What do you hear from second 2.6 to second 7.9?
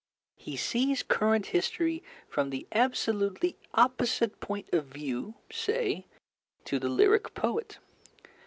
absolutely opposite point of view, say, to the lyric poet.